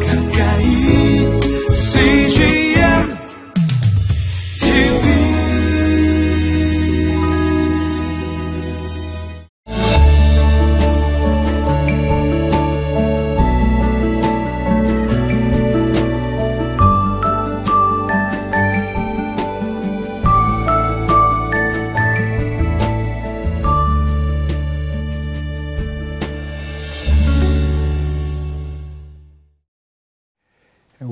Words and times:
가까 0.00 0.21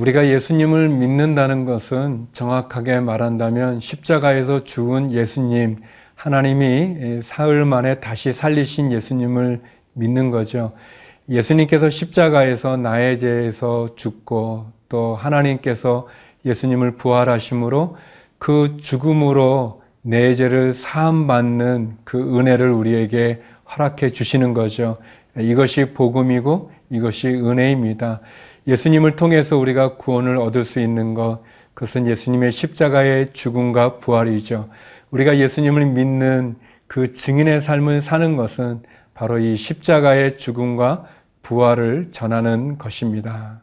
우리가 0.00 0.28
예수님을 0.28 0.88
믿는다는 0.88 1.66
것은 1.66 2.28
정확하게 2.32 3.00
말한다면 3.00 3.80
십자가에서 3.80 4.64
죽은 4.64 5.12
예수님, 5.12 5.76
하나님이 6.14 7.20
사흘 7.22 7.66
만에 7.66 8.00
다시 8.00 8.32
살리신 8.32 8.92
예수님을 8.92 9.60
믿는 9.92 10.30
거죠. 10.30 10.72
예수님께서 11.28 11.90
십자가에서 11.90 12.78
나의 12.78 13.18
죄에서 13.18 13.90
죽고 13.94 14.68
또 14.88 15.16
하나님께서 15.16 16.08
예수님을 16.46 16.92
부활하심으로 16.92 17.98
그 18.38 18.78
죽음으로 18.80 19.82
내 20.00 20.34
죄를 20.34 20.72
사함받는 20.72 21.98
그 22.04 22.38
은혜를 22.38 22.70
우리에게 22.70 23.42
허락해 23.70 24.12
주시는 24.12 24.54
거죠. 24.54 24.96
이것이 25.38 25.92
복음이고 25.92 26.70
이것이 26.88 27.28
은혜입니다. 27.28 28.22
예수님을 28.66 29.16
통해서 29.16 29.56
우리가 29.56 29.96
구원을 29.96 30.36
얻을 30.36 30.64
수 30.64 30.80
있는 30.80 31.14
것, 31.14 31.42
그것은 31.74 32.06
예수님의 32.06 32.52
십자가의 32.52 33.32
죽음과 33.32 33.98
부활이죠. 33.98 34.68
우리가 35.10 35.38
예수님을 35.38 35.86
믿는 35.86 36.56
그 36.86 37.14
증인의 37.14 37.60
삶을 37.62 38.00
사는 38.00 38.36
것은 38.36 38.82
바로 39.14 39.38
이 39.38 39.56
십자가의 39.56 40.38
죽음과 40.38 41.06
부활을 41.42 42.10
전하는 42.12 42.78
것입니다. 42.78 43.62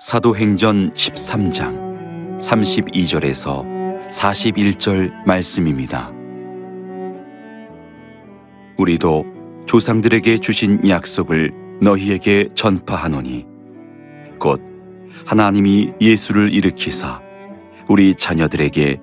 사도행전 0.00 0.94
13장 0.94 2.38
32절에서 2.40 3.79
41절 4.10 5.24
말씀입니다. 5.24 6.12
우리도 8.76 9.24
조상들에게 9.66 10.38
주신 10.38 10.88
약속을 10.88 11.52
너희에게 11.80 12.48
전파하노니 12.54 13.46
곧 14.38 14.60
하나님이 15.26 15.92
예수를 16.00 16.52
일으키사 16.52 17.22
우리 17.88 18.14
자녀들에게 18.14 19.00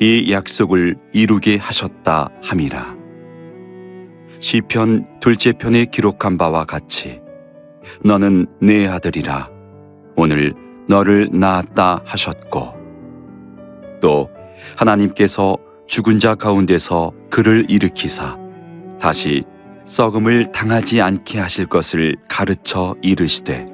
이 0.00 0.32
약속을 0.32 0.96
이루게 1.12 1.56
하셨다 1.56 2.28
함이라. 2.42 2.96
시편 4.40 5.20
둘째 5.20 5.52
편에 5.52 5.84
기록한 5.84 6.36
바와 6.36 6.64
같이 6.64 7.20
너는 8.04 8.46
내 8.60 8.86
아들이라 8.86 9.50
오늘 10.16 10.54
너를 10.88 11.28
낳았다 11.32 12.02
하셨고 12.04 12.74
또 14.00 14.28
하나님께서 14.76 15.56
죽은 15.86 16.18
자 16.18 16.34
가운데서 16.34 17.12
그를 17.30 17.64
일으키사 17.68 18.36
다시 19.00 19.44
썩음을 19.86 20.52
당하지 20.52 21.00
않게 21.00 21.38
하실 21.38 21.66
것을 21.66 22.16
가르쳐 22.28 22.94
이르시되 23.02 23.66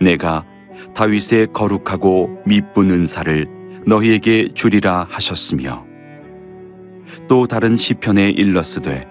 내가 0.00 0.44
다윗의 0.94 1.48
거룩하고 1.52 2.42
미쁜 2.44 2.90
은사를 2.90 3.48
너희에게 3.86 4.48
주리라 4.54 5.06
하셨으며 5.10 5.84
또 7.28 7.46
다른 7.46 7.76
시편에 7.76 8.30
일렀으되 8.30 9.06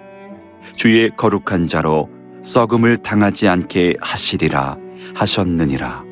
주의 0.75 1.09
거룩한 1.15 1.67
자로 1.67 2.09
썩음을 2.43 2.97
당하지 2.97 3.47
않게 3.47 3.95
하시리라 4.01 4.77
하셨느니라. 5.15 6.03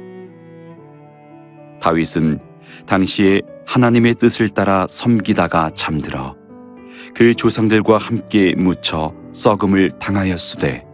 다윗은 1.81 2.39
당시에 2.85 3.41
하나님의 3.65 4.15
뜻을 4.15 4.49
따라 4.49 4.87
섬기다가 4.89 5.71
잠들어 5.75 6.35
그 7.13 7.33
조상들과 7.33 7.97
함께 7.97 8.55
묻혀 8.57 9.13
썩음을 9.33 9.91
당하였으되 9.99 10.85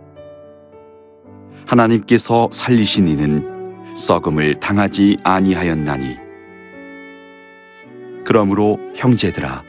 하나님께서 1.65 2.49
살리신 2.51 3.07
이는 3.07 3.57
썩음을 3.95 4.55
당하지 4.55 5.17
아니하였나니. 5.23 6.17
그러므로 8.23 8.79
형제들아 8.95 9.63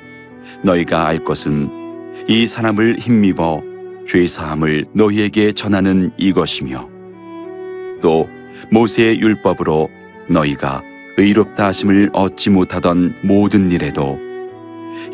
너희가 0.63 1.07
알 1.07 1.25
것은 1.25 2.27
이 2.29 2.47
사람을 2.47 2.99
힘입어 2.99 3.63
죄 4.07 4.27
사함을 4.27 4.87
너희에게 4.93 5.53
전하는 5.53 6.13
이것이며 6.17 6.89
또 8.01 8.29
모세의 8.71 9.21
율법으로 9.21 9.89
너희가 10.29 10.83
의롭다 11.19 11.67
하심을 11.67 12.11
얻지 12.13 12.51
못하던 12.51 13.13
모든 13.25 13.73
일에도 13.73 14.17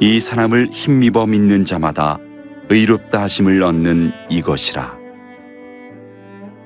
이 0.00 0.20
사람을 0.20 0.68
힘입어 0.70 1.26
믿는 1.26 1.64
자마다 1.64 2.18
의롭다 2.68 3.22
하심을 3.22 3.62
얻는 3.62 4.12
이것이라. 4.28 4.98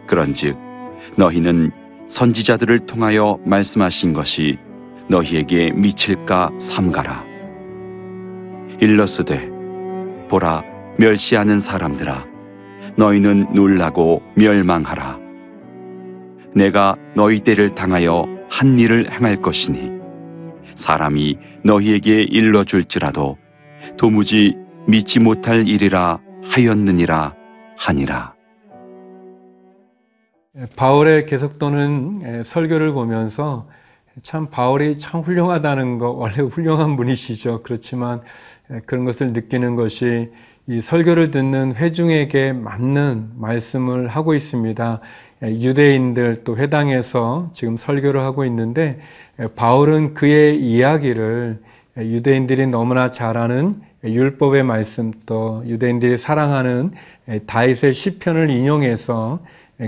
그런즉 0.09 0.59
너희는 1.17 1.71
선지자들을 2.09 2.81
통하여 2.81 3.39
말씀하신 3.45 4.13
것이 4.13 4.59
너희에게 5.09 5.71
미칠까 5.71 6.51
삼가라. 6.59 7.25
일러스되 8.81 9.49
보라 10.29 10.65
멸시하는 10.99 11.61
사람들아 11.61 12.27
너희는 12.97 13.55
놀라고 13.55 14.21
멸망하라. 14.35 15.21
내가 16.57 16.97
너희 17.15 17.39
때를 17.39 17.69
당하여 17.77 18.38
한 18.51 18.79
일을 18.79 19.11
행할 19.11 19.41
것이니 19.41 19.91
사람이 20.75 21.39
너희에게 21.65 22.23
일러줄지라도 22.23 23.37
도무지 23.97 24.57
믿지 24.87 25.21
못할 25.21 25.67
일이라 25.69 26.21
하였느니라 26.45 27.35
하니라. 27.77 28.35
바울의 30.77 31.27
계속도는 31.27 32.43
설교를 32.43 32.93
보면서 32.93 33.69
참 34.23 34.49
바울이 34.51 34.99
참 34.99 35.21
훌륭하다는 35.21 35.99
거 35.99 36.11
원래 36.11 36.37
훌륭한 36.37 36.97
분이시죠. 36.97 37.63
그렇지만 37.63 38.23
그런 38.87 39.05
것을 39.05 39.33
느끼는 39.33 39.77
것이 39.77 40.31
이 40.71 40.83
설교를 40.83 41.31
듣는 41.31 41.77
회중에게 41.77 42.53
맞는 42.53 43.31
말씀을 43.37 44.09
하고 44.09 44.35
있습니다. 44.35 45.01
유대인들 45.43 46.45
또 46.45 46.59
회당에서 46.59 47.51
지금 47.55 47.79
설교를 47.79 48.21
하고 48.21 48.45
있는데 48.45 49.01
바울은 49.57 50.13
그의 50.13 50.61
이야기를 50.61 51.63
유대인들이 51.97 52.67
너무나 52.67 53.11
잘 53.13 53.39
아는 53.39 53.81
율법의 54.05 54.63
말씀 54.65 55.15
또 55.25 55.63
유대인들이 55.67 56.19
사랑하는 56.19 56.93
다윗의 57.47 57.95
시편을 57.95 58.51
인용해서 58.51 59.41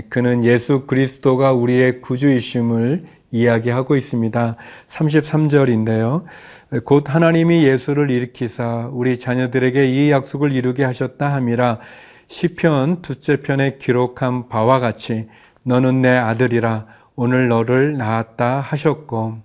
그는 0.09 0.43
예수 0.43 0.87
그리스도가 0.87 1.53
우리의 1.53 2.01
구주이심을 2.01 3.05
이야기하고 3.31 3.95
있습니다. 3.95 4.55
33절인데요. 4.89 6.23
곧 6.85 7.13
하나님이 7.13 7.65
예수를 7.65 8.09
일으키사 8.09 8.89
우리 8.91 9.19
자녀들에게 9.19 9.85
이 9.87 10.11
약속을 10.11 10.53
이루게 10.53 10.83
하셨다 10.83 11.33
함이라 11.33 11.79
시편 12.27 13.01
두째 13.01 13.41
편에 13.41 13.77
기록한 13.77 14.47
바와 14.47 14.79
같이 14.79 15.27
너는 15.63 16.01
내 16.01 16.09
아들이라 16.09 16.85
오늘 17.15 17.49
너를 17.49 17.97
낳았다 17.97 18.61
하셨고 18.61 19.39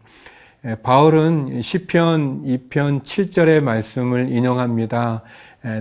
바울은 0.83 1.63
시편 1.63 2.45
2편 2.45 3.03
7절의 3.03 3.61
말씀을 3.61 4.31
인용합니다. 4.31 5.23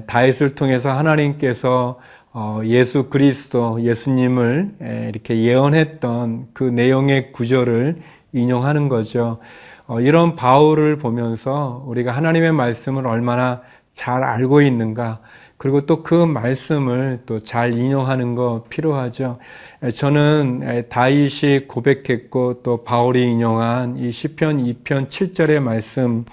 다윗을 0.07 0.55
통해서 0.55 0.91
하나님께서 0.93 1.99
어, 1.99 2.24
예수 2.65 3.09
그리스도 3.09 3.81
예수님을 3.81 5.07
이렇게 5.09 5.37
예언했던 5.37 6.47
그 6.53 6.63
내용의 6.63 7.31
구절을 7.31 7.97
인용하는 8.33 8.89
거죠. 8.89 9.39
어, 9.87 10.01
이런 10.01 10.35
바울을 10.35 10.97
보면서 10.97 11.83
우리가 11.87 12.11
하나님의 12.11 12.51
말씀을 12.51 13.05
얼마나 13.07 13.61
잘 13.93 14.23
알고 14.23 14.61
있는가, 14.61 15.19
그리고 15.57 15.85
또 15.85 16.03
그 16.03 16.13
말씀을 16.25 17.21
또 17.25 17.39
잘 17.39 17.73
인용하는 17.73 18.35
거 18.35 18.65
필요하죠. 18.69 19.37
저는 19.95 20.87
다윗이 20.89 21.67
고백했고 21.67 22.61
또 22.63 22.83
바울이 22.83 23.23
인용한 23.31 23.97
이 23.97 24.11
시편 24.11 24.57
2편 24.57 25.07
7절의 25.07 25.61
말씀 25.61 26.25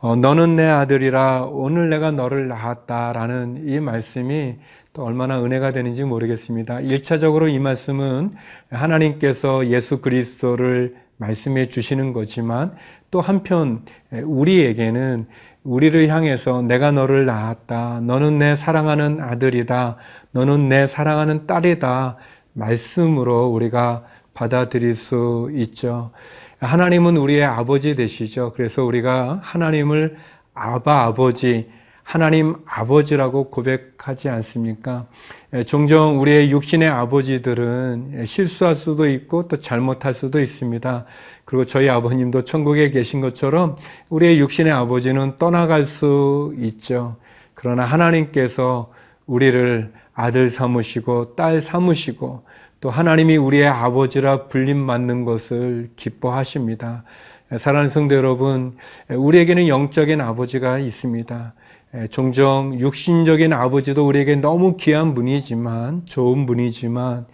어, 0.00 0.14
너는 0.16 0.56
내 0.56 0.66
아들이라 0.66 1.44
오늘 1.44 1.88
내가 1.88 2.10
너를 2.10 2.48
낳았다라는 2.48 3.68
이 3.68 3.80
말씀이 3.80 4.56
또 4.96 5.04
얼마나 5.04 5.44
은혜가 5.44 5.72
되는지 5.72 6.04
모르겠습니다. 6.04 6.76
1차적으로 6.76 7.52
이 7.52 7.58
말씀은 7.58 8.30
하나님께서 8.70 9.66
예수 9.66 10.00
그리스도를 10.00 10.96
말씀해 11.18 11.68
주시는 11.68 12.14
거지만 12.14 12.74
또 13.10 13.20
한편 13.20 13.84
우리에게는 14.10 15.26
우리를 15.64 16.08
향해서 16.08 16.62
내가 16.62 16.92
너를 16.92 17.26
낳았다. 17.26 18.00
너는 18.04 18.38
내 18.38 18.56
사랑하는 18.56 19.20
아들이다. 19.20 19.96
너는 20.30 20.70
내 20.70 20.86
사랑하는 20.86 21.46
딸이다. 21.46 22.16
말씀으로 22.54 23.48
우리가 23.48 24.04
받아들일 24.32 24.94
수 24.94 25.50
있죠. 25.56 26.10
하나님은 26.58 27.18
우리의 27.18 27.44
아버지 27.44 27.96
되시죠. 27.96 28.54
그래서 28.56 28.82
우리가 28.82 29.40
하나님을 29.42 30.16
아바 30.54 31.02
아버지, 31.02 31.68
하나님 32.06 32.54
아버지라고 32.66 33.50
고백하지 33.50 34.28
않습니까? 34.28 35.06
종종 35.66 36.20
우리의 36.20 36.52
육신의 36.52 36.88
아버지들은 36.88 38.24
실수할 38.26 38.76
수도 38.76 39.08
있고 39.08 39.48
또 39.48 39.56
잘못할 39.56 40.14
수도 40.14 40.40
있습니다. 40.40 41.04
그리고 41.44 41.64
저희 41.64 41.88
아버님도 41.88 42.42
천국에 42.42 42.90
계신 42.90 43.20
것처럼 43.20 43.74
우리의 44.08 44.38
육신의 44.38 44.72
아버지는 44.72 45.36
떠나갈 45.36 45.84
수 45.84 46.54
있죠. 46.58 47.16
그러나 47.54 47.84
하나님께서 47.84 48.92
우리를 49.26 49.92
아들 50.14 50.48
삼으시고 50.48 51.34
딸 51.34 51.60
삼으시고 51.60 52.44
또 52.80 52.88
하나님이 52.88 53.36
우리의 53.36 53.66
아버지라 53.66 54.44
불림 54.46 54.78
맞는 54.78 55.24
것을 55.24 55.90
기뻐하십니다. 55.96 57.02
사랑하는 57.58 57.90
성도 57.90 58.14
여러분, 58.14 58.76
우리에게는 59.08 59.66
영적인 59.66 60.20
아버지가 60.20 60.78
있습니다. 60.78 61.54
종종 62.10 62.78
육신적인 62.78 63.52
아버지도 63.52 64.06
우리에게 64.06 64.36
너무 64.36 64.76
귀한 64.76 65.14
분이지만, 65.14 66.02
좋은 66.04 66.46
분이지만, 66.46 67.26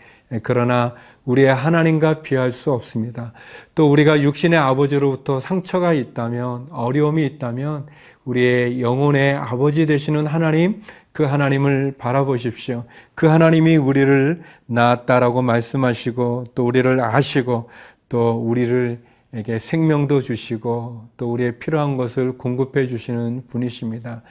그러나 0.43 0.95
우리의 1.25 1.55
하나님과 1.55 2.23
비할 2.23 2.53
수 2.53 2.73
없습니다. 2.73 3.33
또 3.75 3.91
우리가 3.91 4.23
육신의 4.23 4.59
아버지로부터 4.59 5.41
상처가 5.41 5.93
있다면, 5.93 6.69
어려움이 6.71 7.25
있다면, 7.27 7.87
우리의 8.25 8.81
영혼의 8.81 9.35
아버지 9.35 9.87
되시는 9.87 10.27
하나님, 10.27 10.81
그 11.13 11.25
하나님을 11.25 11.95
바라보십시오. 11.99 12.85
그 13.15 13.27
하나님이 13.27 13.77
우리를 13.77 14.43
낳았다라고 14.67 15.43
말씀하시고, 15.43 16.45
또 16.55 16.67
우리를 16.67 17.01
아시고, 17.01 17.69
또 18.09 18.33
우리를 18.33 19.01
에게 19.35 19.59
생명도 19.59 20.21
주시고 20.21 21.09
또 21.17 21.33
우리의 21.33 21.59
필요한 21.59 21.97
것을 21.97 22.37
공급해 22.37 22.87
주시는 22.87 23.45
분이십니다. 23.49 24.23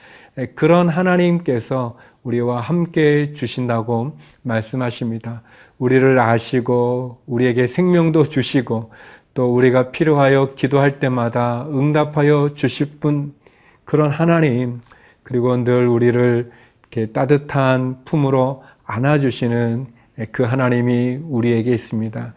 그런 0.54 0.88
하나님께서 0.88 1.98
우리와 2.22 2.60
함께 2.60 3.34
주신다고 3.34 4.16
말씀하십니다. 4.42 5.42
우리를 5.78 6.20
아시고 6.20 7.20
우리에게 7.26 7.66
생명도 7.66 8.28
주시고 8.28 8.92
또 9.34 9.52
우리가 9.52 9.90
필요하여 9.90 10.54
기도할 10.54 11.00
때마다 11.00 11.66
응답하여 11.68 12.50
주실 12.54 13.00
분 13.00 13.34
그런 13.84 14.08
하나님 14.08 14.80
그리고 15.24 15.56
늘 15.64 15.88
우리를 15.88 16.52
이렇게 16.82 17.12
따뜻한 17.12 18.04
품으로 18.04 18.62
안아주시는 18.84 19.86
그 20.30 20.42
하나님이 20.42 21.20
우리에게 21.22 21.72
있습니다. 21.72 22.34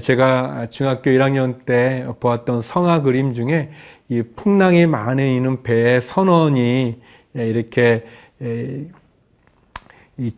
제가 0.00 0.68
중학교 0.70 1.10
1학년 1.10 1.64
때 1.64 2.06
보았던 2.20 2.62
성화 2.62 3.02
그림 3.02 3.32
중에 3.32 3.70
이 4.08 4.22
풍랑이 4.22 4.86
많이 4.86 5.36
있는 5.36 5.62
배의 5.62 6.00
선원이 6.02 7.00
이렇게 7.34 8.04
이 10.18 10.30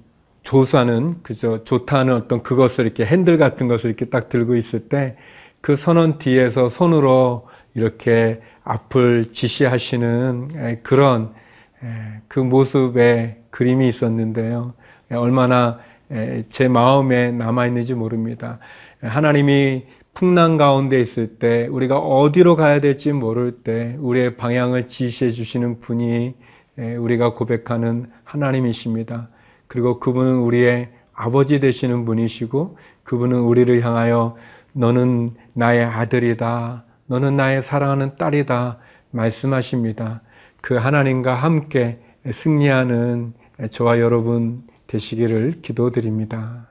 조사는 0.42 1.22
그저 1.22 1.64
좋다는 1.64 2.14
어떤 2.14 2.42
그것을 2.42 2.86
이렇게 2.86 3.04
핸들 3.04 3.36
같은 3.36 3.68
것을 3.68 3.90
이렇게 3.90 4.06
딱 4.06 4.28
들고 4.28 4.56
있을 4.56 4.88
때 4.88 5.16
그 5.60 5.76
선원 5.76 6.18
뒤에서 6.18 6.68
손으로 6.68 7.48
이렇게 7.74 8.40
앞을 8.64 9.32
지시하시는 9.32 10.82
그런 10.82 11.34
그 12.28 12.40
모습의 12.40 13.36
그림이 13.50 13.88
있었는데요. 13.88 14.74
얼마나 15.10 15.78
제 16.48 16.68
마음에 16.68 17.30
남아 17.32 17.66
있는지 17.66 17.94
모릅니다. 17.94 18.58
하나님이 19.02 19.84
풍랑 20.14 20.56
가운데 20.56 21.00
있을 21.00 21.38
때, 21.38 21.66
우리가 21.68 21.98
어디로 21.98 22.56
가야 22.56 22.80
될지 22.80 23.12
모를 23.12 23.62
때, 23.62 23.96
우리의 24.00 24.36
방향을 24.36 24.88
지시해 24.88 25.30
주시는 25.30 25.78
분이 25.78 26.34
우리가 26.98 27.34
고백하는 27.34 28.06
하나님이십니다. 28.24 29.28
그리고 29.66 30.00
그분은 30.00 30.38
우리의 30.38 30.88
아버지 31.12 31.60
되시는 31.60 32.04
분이시고, 32.04 32.78
그분은 33.04 33.40
우리를 33.40 33.84
향하여 33.84 34.36
너는 34.72 35.34
나의 35.52 35.84
아들이다. 35.84 36.84
너는 37.06 37.36
나의 37.36 37.62
사랑하는 37.62 38.16
딸이다. 38.16 38.78
말씀하십니다. 39.10 40.22
그 40.60 40.74
하나님과 40.74 41.34
함께 41.34 42.00
승리하는 42.30 43.32
저와 43.70 44.00
여러분 44.00 44.62
되시기를 44.88 45.60
기도드립니다. 45.62 46.66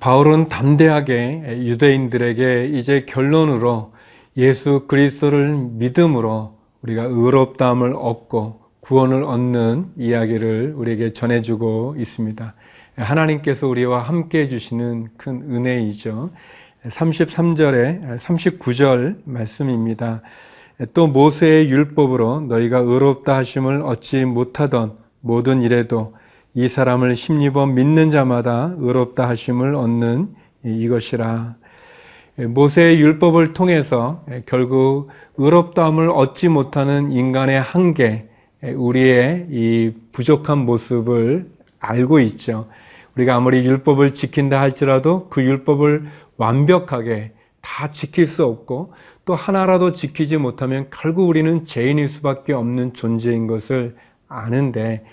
바울은 0.00 0.46
담대하게 0.46 1.60
유대인들에게 1.64 2.66
이제 2.68 3.04
결론으로 3.06 3.92
예수 4.36 4.86
그리스도를 4.86 5.56
믿음으로 5.56 6.56
우리가 6.82 7.04
의롭다함을 7.04 7.94
얻고 7.96 8.67
구원을 8.88 9.22
얻는 9.22 9.92
이야기를 9.98 10.72
우리에게 10.74 11.12
전해주고 11.12 11.96
있습니다. 11.98 12.54
하나님께서 12.96 13.68
우리와 13.68 14.00
함께 14.00 14.40
해주시는 14.40 15.08
큰 15.18 15.42
은혜이죠. 15.42 16.30
33절에 16.86 18.16
39절 18.16 19.18
말씀입니다. 19.24 20.22
또 20.94 21.06
모세의 21.06 21.68
율법으로 21.68 22.46
너희가 22.48 22.78
의롭다 22.78 23.36
하심을 23.36 23.82
얻지 23.82 24.24
못하던 24.24 24.96
모든 25.20 25.60
일에도 25.60 26.14
이 26.54 26.66
사람을 26.66 27.14
심입어 27.14 27.66
믿는 27.66 28.10
자마다 28.10 28.74
의롭다 28.78 29.28
하심을 29.28 29.74
얻는 29.74 30.34
이것이라. 30.64 31.56
모세의 32.38 32.98
율법을 33.02 33.52
통해서 33.52 34.24
결국 34.46 35.10
의롭다함을 35.36 36.08
얻지 36.08 36.48
못하는 36.48 37.12
인간의 37.12 37.60
한계, 37.60 38.28
우리의 38.62 39.46
이 39.50 39.92
부족한 40.12 40.58
모습을 40.58 41.50
알고 41.78 42.20
있죠. 42.20 42.68
우리가 43.14 43.36
아무리 43.36 43.64
율법을 43.64 44.14
지킨다 44.14 44.60
할지라도 44.60 45.28
그 45.28 45.42
율법을 45.42 46.06
완벽하게 46.36 47.32
다 47.60 47.90
지킬 47.90 48.26
수 48.26 48.44
없고 48.44 48.92
또 49.24 49.34
하나라도 49.34 49.92
지키지 49.92 50.38
못하면 50.38 50.86
결국 50.90 51.28
우리는 51.28 51.66
죄인일 51.66 52.08
수밖에 52.08 52.52
없는 52.52 52.94
존재인 52.94 53.46
것을 53.46 53.96
아는데 54.28 55.04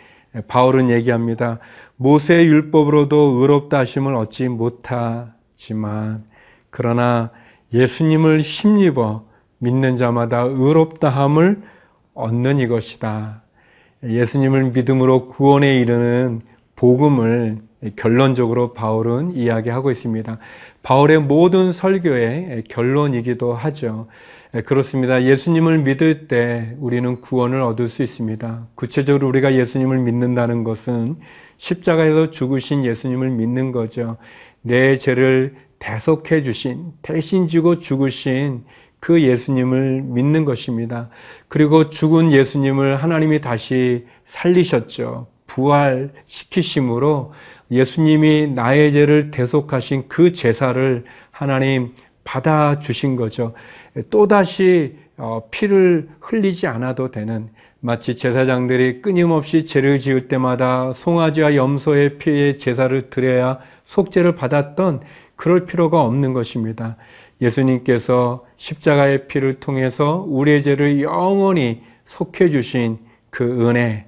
바울은 0.48 0.90
얘기합니다. 0.90 1.60
모세의 1.98 2.48
율법으로도 2.48 3.40
의롭다 3.42 3.80
하심을 3.80 4.16
얻지 4.16 4.50
못하지만 4.50 6.24
그러나 6.70 7.32
예수님을 7.74 8.40
힘입어 8.40 9.26
믿는 9.60 9.98
자마다 9.98 10.42
의롭다함을 10.42 11.62
얻는 12.16 12.60
이것이다. 12.60 13.44
예수님을 14.04 14.72
믿음으로 14.72 15.28
구원에 15.28 15.80
이르는 15.80 16.42
복음을 16.76 17.60
결론적으로 17.96 18.74
바울은 18.74 19.36
이야기하고 19.36 19.92
있습니다. 19.92 20.40
바울의 20.82 21.20
모든 21.20 21.72
설교의 21.72 22.64
결론이기도 22.68 23.54
하죠. 23.54 24.08
그렇습니다. 24.66 25.24
예수님을 25.24 25.80
믿을 25.80 26.28
때 26.28 26.76
우리는 26.80 27.20
구원을 27.22 27.62
얻을 27.62 27.88
수 27.88 28.04
있습니다. 28.04 28.68
구체적으로 28.76 29.28
우리가 29.28 29.54
예수님을 29.54 30.00
믿는다는 30.00 30.64
것은 30.64 31.18
십자가에서 31.58 32.32
죽으신 32.32 32.86
예수님을 32.86 33.30
믿는 33.32 33.72
거죠. 33.72 34.18
내 34.62 34.96
죄를 34.96 35.56
대속해 35.80 36.42
주신, 36.42 36.94
대신 37.02 37.48
지고 37.48 37.80
죽으신 37.80 38.64
그 39.06 39.22
예수님을 39.22 40.02
믿는 40.02 40.46
것입니다. 40.46 41.10
그리고 41.48 41.92
죽은 41.92 42.32
예수님을 42.32 43.04
하나님이 43.04 43.40
다시 43.40 44.08
살리셨죠. 44.26 45.28
부활시키심으로 45.46 47.32
예수님이 47.70 48.48
나의 48.48 48.92
죄를 48.92 49.30
대속하신 49.30 50.06
그 50.08 50.32
제사를 50.32 51.04
하나님 51.30 51.92
받아주신 52.24 53.16
거죠. 53.16 53.54
또다시 54.10 54.96
어, 55.18 55.50
피를 55.52 56.10
흘리지 56.20 56.66
않아도 56.66 57.12
되는 57.12 57.50
마치 57.82 58.18
제사장들이 58.18 59.04
끊임없이 59.04 59.68
죄를 59.68 60.00
지을 60.00 60.28
때마다 60.28 60.94
송아지와 60.94 61.56
염소의 61.56 62.18
피에 62.18 62.58
제사를 62.58 63.12
드려야 63.12 63.60
속죄를 63.84 64.34
받았던 64.34 65.02
그럴 65.36 65.68
필요가 65.68 66.02
없는 66.02 66.34
것입니다. 66.34 66.98
예수님께서 67.42 68.46
십자가의 68.58 69.28
피를 69.28 69.60
통해서 69.60 70.26
우리의 70.28 70.64
죄를 70.64 71.02
영원히 71.02 71.82
속해 72.06 72.50
주신 72.50 73.00
그 73.30 73.68
은혜, 73.68 74.06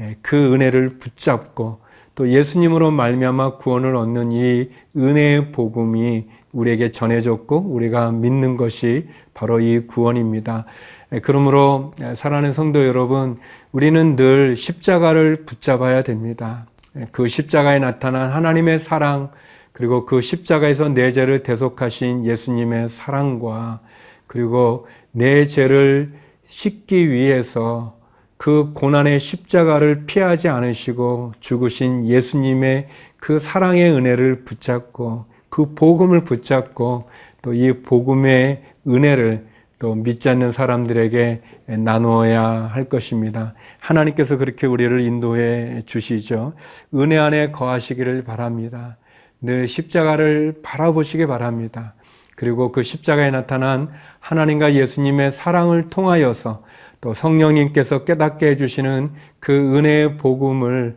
예, 0.00 0.16
그 0.22 0.54
은혜를 0.54 0.98
붙잡고 0.98 1.80
또 2.14 2.28
예수님으로 2.28 2.90
말미암아 2.90 3.58
구원을 3.58 3.94
얻는 3.96 4.32
이 4.32 4.70
은혜의 4.96 5.52
복음이 5.52 6.26
우리에게 6.52 6.92
전해졌고 6.92 7.58
우리가 7.58 8.12
믿는 8.12 8.56
것이 8.56 9.08
바로 9.34 9.60
이 9.60 9.86
구원입니다. 9.86 10.64
예, 11.12 11.20
그러므로 11.20 11.92
예, 12.02 12.14
사랑하는 12.14 12.52
성도 12.52 12.86
여러분, 12.86 13.38
우리는 13.72 14.16
늘 14.16 14.56
십자가를 14.56 15.44
붙잡아야 15.46 16.02
됩니다. 16.02 16.66
그 17.12 17.28
십자가에 17.28 17.78
나타난 17.78 18.30
하나님의 18.30 18.78
사랑, 18.78 19.30
그리고 19.78 20.06
그 20.06 20.20
십자가에서 20.20 20.88
내 20.88 21.12
죄를 21.12 21.44
대속하신 21.44 22.24
예수님의 22.24 22.88
사랑과 22.88 23.78
그리고 24.26 24.88
내 25.12 25.44
죄를 25.44 26.14
씻기 26.46 27.10
위해서 27.10 27.96
그 28.36 28.72
고난의 28.74 29.20
십자가를 29.20 30.04
피하지 30.06 30.48
않으시고 30.48 31.34
죽으신 31.38 32.08
예수님의 32.08 32.88
그 33.18 33.38
사랑의 33.38 33.92
은혜를 33.92 34.44
붙잡고 34.44 35.26
그 35.48 35.74
복음을 35.76 36.24
붙잡고 36.24 37.08
또 37.42 37.54
이 37.54 37.72
복음의 37.84 38.64
은혜를 38.88 39.46
또 39.78 39.94
믿지 39.94 40.28
않는 40.28 40.50
사람들에게 40.50 41.40
나누어야 41.66 42.42
할 42.42 42.88
것입니다. 42.88 43.54
하나님께서 43.78 44.38
그렇게 44.38 44.66
우리를 44.66 45.00
인도해 45.02 45.82
주시죠. 45.86 46.54
은혜 46.94 47.16
안에 47.16 47.52
거하시기를 47.52 48.24
바랍니다. 48.24 48.96
늘 49.40 49.68
십자가를 49.68 50.60
바라보시기 50.62 51.26
바랍니다. 51.26 51.94
그리고 52.34 52.70
그 52.72 52.82
십자가에 52.82 53.30
나타난 53.30 53.90
하나님과 54.20 54.74
예수님의 54.74 55.32
사랑을 55.32 55.90
통하여서 55.90 56.62
또 57.00 57.14
성령님께서 57.14 58.04
깨닫게 58.04 58.46
해주시는 58.48 59.12
그 59.40 59.76
은혜의 59.76 60.16
복음을 60.16 60.96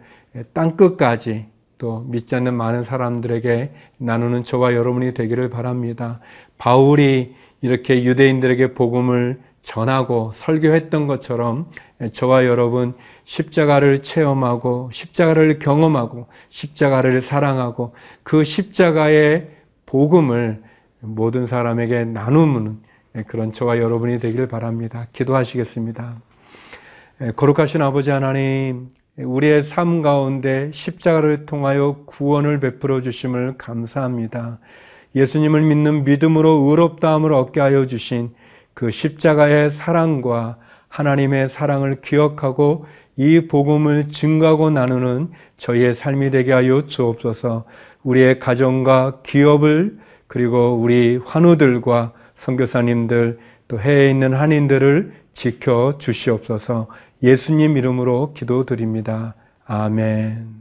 땅끝까지 0.53 1.45
또 1.77 2.05
믿지 2.07 2.35
않는 2.35 2.53
많은 2.53 2.83
사람들에게 2.83 3.71
나누는 3.97 4.43
저와 4.43 4.73
여러분이 4.73 5.13
되기를 5.13 5.49
바랍니다. 5.49 6.19
바울이 6.57 7.35
이렇게 7.61 8.03
유대인들에게 8.03 8.73
복음을 8.73 9.39
전하고 9.63 10.31
설교했던 10.33 11.07
것처럼 11.07 11.67
저와 12.13 12.45
여러분 12.45 12.93
십자가를 13.31 13.99
체험하고 13.99 14.89
십자가를 14.91 15.57
경험하고 15.57 16.27
십자가를 16.49 17.21
사랑하고 17.21 17.93
그 18.23 18.43
십자가의 18.43 19.47
복음을 19.85 20.61
모든 20.99 21.45
사람에게 21.45 22.03
나누는 22.03 22.79
그런 23.27 23.53
저와 23.53 23.77
여러분이 23.77 24.19
되길 24.19 24.49
바랍니다. 24.49 25.07
기도하시겠습니다. 25.13 26.15
거룩하신 27.37 27.81
아버지 27.81 28.11
하나님, 28.11 28.89
우리의 29.17 29.63
삶 29.63 30.01
가운데 30.01 30.69
십자가를 30.73 31.45
통하여 31.45 32.03
구원을 32.07 32.59
베풀어 32.59 33.01
주심을 33.01 33.53
감사합니다. 33.57 34.59
예수님을 35.15 35.61
믿는 35.61 36.03
믿음으로 36.03 36.67
의롭다함을 36.69 37.31
얻게 37.31 37.61
하여 37.61 37.87
주신 37.87 38.33
그 38.73 38.91
십자가의 38.91 39.71
사랑과 39.71 40.57
하나님의 40.89 41.47
사랑을 41.47 42.01
기억하고 42.01 42.85
이 43.21 43.47
복음을 43.47 44.07
증가하고 44.07 44.71
나누는 44.71 45.29
저희의 45.57 45.93
삶이 45.93 46.31
되게 46.31 46.53
하여 46.53 46.81
주옵소서. 46.87 47.65
우리의 48.01 48.39
가정과 48.39 49.19
기업을 49.21 49.99
그리고 50.25 50.73
우리 50.73 51.19
환우들과 51.23 52.13
선교사님들 52.33 53.37
또 53.67 53.79
해외에 53.79 54.09
있는 54.09 54.33
한인들을 54.33 55.13
지켜 55.33 55.93
주시옵소서. 55.99 56.87
예수님 57.21 57.77
이름으로 57.77 58.33
기도드립니다. 58.33 59.35
아멘. 59.65 60.60